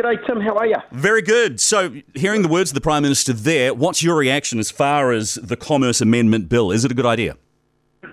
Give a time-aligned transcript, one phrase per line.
[0.00, 0.40] G'day, Tim.
[0.40, 0.76] How are you?
[0.92, 1.60] Very good.
[1.60, 5.34] So, hearing the words of the Prime Minister there, what's your reaction as far as
[5.34, 6.70] the Commerce Amendment Bill?
[6.70, 7.36] Is it a good idea?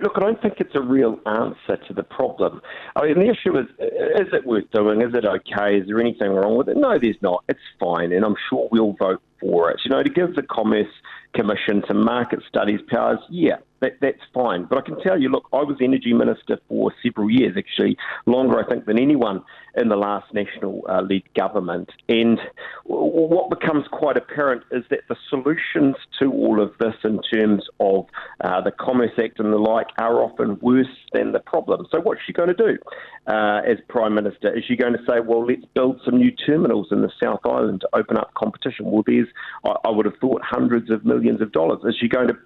[0.02, 2.62] Look, I don't think it's a real answer to the problem.
[2.97, 5.02] I mean, the issue is is it worth doing?
[5.02, 5.78] Is it okay?
[5.78, 6.76] Is there anything wrong with it?
[6.76, 7.46] No, there's not.
[7.47, 9.80] It's fine, and I'm sure we'll vote for it.
[9.86, 10.92] You know, to give the Commerce
[11.36, 14.66] Commission some market studies powers, yeah, that, that's fine.
[14.66, 18.59] But I can tell you, look, I was Energy Minister for several years, actually, longer,
[18.59, 19.44] I think, than anyone
[19.76, 21.90] in the last National uh, League government.
[22.09, 22.40] And
[22.86, 28.08] what becomes quite apparent is that the solutions to all of this, in terms of
[28.44, 31.86] uh, the Commerce Act and the like, are often worse than the problem.
[31.91, 32.78] So, what's she going to do
[33.28, 34.55] uh, as Prime Minister?
[34.58, 37.81] Is she going to say, well, let's build some new terminals in the South Island
[37.81, 38.89] to open up competition?
[38.89, 39.28] Well, there's,
[39.66, 41.80] I, I would have thought, hundreds of millions of dollars.
[41.84, 42.38] Is she going to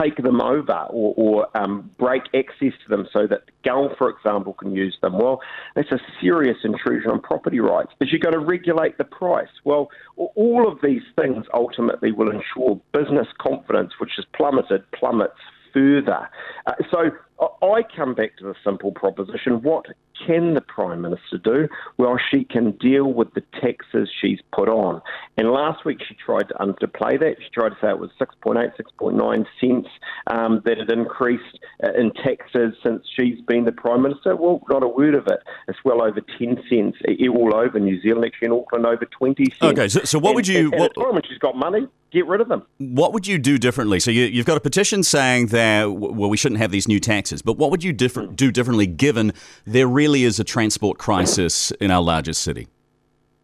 [0.00, 0.75] take them over?
[0.84, 5.18] Or, or um, break access to them so that Gull, for example, can use them.
[5.18, 5.40] Well,
[5.74, 7.92] that's a serious intrusion on property rights.
[8.00, 9.48] Is you're going to regulate the price?
[9.64, 15.34] Well, all of these things ultimately will ensure business confidence, which has plummeted, plummets
[15.72, 16.28] further.
[16.66, 19.86] Uh, so I come back to the simple proposition what
[20.26, 21.68] can the Prime Minister do?
[21.98, 25.02] Well, she can deal with the taxes she's put on.
[25.36, 27.36] And last week she tried to underplay that.
[27.42, 29.88] She tried to say it was 6.8, 6.9 cents
[30.28, 34.36] um, that had increased uh, in taxes since she's been the Prime Minister.
[34.36, 35.40] Well, not a word of it.
[35.68, 36.98] It's well over 10 cents
[37.28, 39.62] all over New Zealand, actually in Auckland over 20 cents.
[39.62, 40.70] Okay, so, so what and, would you...
[40.72, 42.62] And, what, and when she's got money, get rid of them.
[42.78, 44.00] What would you do differently?
[44.00, 47.25] So you, have got a petition saying that well we shouldn't have these new taxes,
[47.42, 48.34] but what would you different, hmm.
[48.36, 49.32] do differently given
[49.64, 52.68] there really is a transport crisis in our largest city?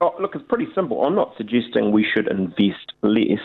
[0.02, 1.04] Oh, look, it's pretty simple.
[1.04, 3.38] I'm not suggesting we should invest less,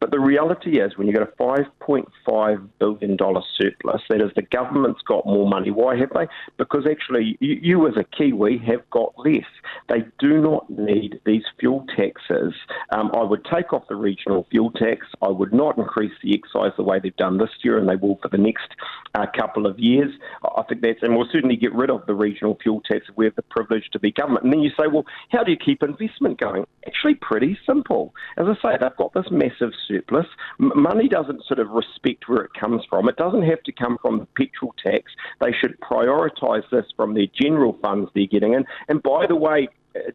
[0.00, 5.00] but the reality is when you've got a $5.5 billion surplus, that is, the government's
[5.08, 5.70] got more money.
[5.70, 6.26] Why have they?
[6.58, 9.46] Because actually, you, you as a Kiwi have got less.
[9.88, 12.54] They do not need these fuel taxes.
[12.90, 15.06] Um, I would take off the regional fuel tax.
[15.20, 18.18] I would not increase the excise the way they've done this year, and they will
[18.22, 18.68] for the next
[19.14, 20.10] uh, couple of years.
[20.56, 23.26] I think that's, and we'll certainly get rid of the regional fuel tax if we
[23.26, 24.44] have the privilege to be government.
[24.44, 26.64] And then you say, well, how do you keep investment going?
[26.86, 28.14] Actually, pretty simple.
[28.38, 30.26] As I say, they've got this massive surplus.
[30.60, 33.08] M- money doesn't sort of respect where it comes from.
[33.08, 35.12] It doesn't have to come from the petrol tax.
[35.40, 38.64] They should prioritise this from their general funds they're getting in.
[38.88, 39.68] And by the way,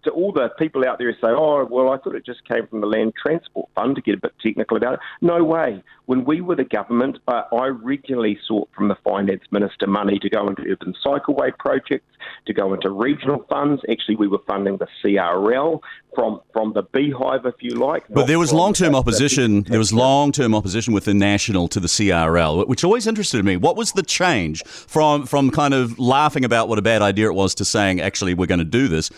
[0.03, 2.67] to all the people out there who say, oh, well, I thought it just came
[2.67, 4.99] from the Land Transport Fund to get a bit technical about it.
[5.21, 5.81] No way.
[6.05, 10.29] When we were the government, uh, I regularly sought from the Finance Minister money to
[10.29, 12.07] go into urban cycleway projects,
[12.47, 13.81] to go into regional funds.
[13.89, 15.79] Actually, we were funding the CRL
[16.15, 18.05] from, from the beehive, if you like.
[18.09, 19.61] But there was long term opposition.
[19.63, 23.55] There was long term opposition with the National to the CRL, which always interested me.
[23.55, 27.35] What was the change from, from kind of laughing about what a bad idea it
[27.35, 29.11] was to saying, actually, we're going to do this?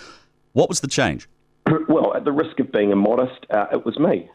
[0.54, 1.28] What was the change?
[1.88, 4.30] Well, at the risk of being immodest, uh, it was me.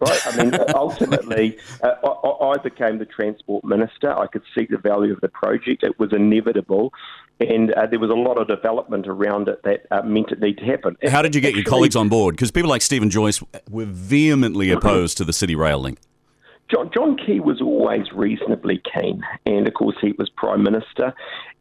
[0.00, 0.26] Right?
[0.26, 4.12] I mean, ultimately, uh, I, I, became the transport minister.
[4.12, 5.84] I could see the value of the project.
[5.84, 6.92] It was inevitable,
[7.40, 10.58] and uh, there was a lot of development around it that uh, meant it needed
[10.58, 10.96] to happen.
[11.08, 12.34] How did you get Actually, your colleagues on board?
[12.34, 15.98] Because people like Steven Joyce were vehemently opposed to the City Rail link.
[16.72, 21.12] John, John Key was always reasonably keen, and of course he was prime minister,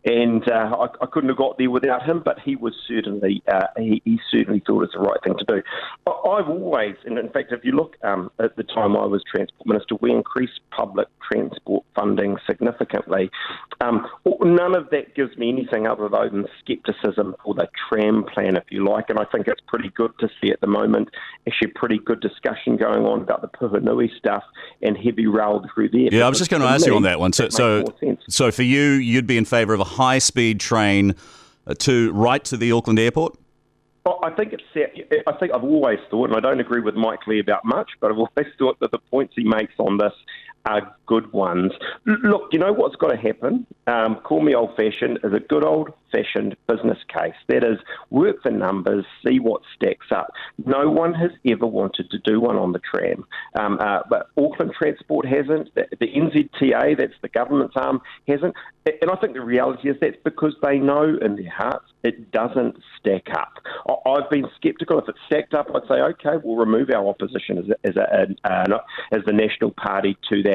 [0.06, 2.22] and uh, I, I, couldn't have got there without him.
[2.24, 5.62] But he was certainly uh, he, he, certainly thought it's the right thing to do.
[6.08, 9.68] I've always, and in fact, if you look um, at the time I was transport
[9.68, 13.30] minister, we increased public transport funding significantly.
[13.80, 14.08] Um,
[14.42, 18.88] none of that gives me anything other than scepticism for the tram plan, if you
[18.88, 21.10] like, and I think it's pretty good to see at the moment
[21.48, 24.44] actually pretty good discussion going on about the Puhinui stuff
[24.82, 26.10] and heavy rail through there.
[26.12, 27.34] Yeah, I was just going to ask me, you on that one.
[27.34, 27.86] So, so,
[28.28, 31.16] so for you, you'd be in favour of a high speed train
[31.68, 33.38] uh, to right to the Auckland airport?
[34.06, 34.64] Well, I think it's.
[35.28, 38.10] I think I've always thought, and I don't agree with Mike Lee about much, but
[38.10, 40.14] I've always thought that the points he makes on this
[40.66, 41.72] are good ones.
[42.06, 43.66] Look, you know what's got to happen?
[43.88, 47.34] Um, call me old fashioned, is a good old fashioned business case.
[47.48, 47.80] That is,
[48.10, 50.28] work the numbers, see what stacks up.
[50.66, 53.26] No one has ever wanted to do one on the tram.
[53.60, 58.56] Um, uh, but Auckland Transport hasn't, the, the NZTA, that's the government's arm, hasn't.
[58.86, 62.78] And I think the reality is that's because they know in their hearts it doesn't
[63.00, 63.54] stack up.
[64.08, 65.00] I've been sceptical.
[65.00, 68.28] If it stacked up, I'd say, okay, we'll remove our opposition as, a, as, a,
[68.44, 68.80] uh,
[69.12, 70.51] as the National Party to that.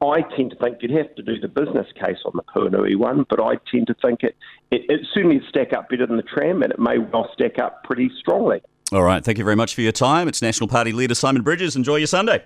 [0.00, 3.26] I tend to think you'd have to do the business case on the Puhinui one,
[3.28, 4.36] but I tend to think it,
[4.70, 7.82] it, it certainly stack up better than the tram, and it may well stack up
[7.84, 8.60] pretty strongly.
[8.92, 9.24] All right.
[9.24, 10.28] Thank you very much for your time.
[10.28, 11.76] It's National Party leader Simon Bridges.
[11.76, 12.44] Enjoy your Sunday.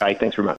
[0.00, 0.56] Hey, thanks very much.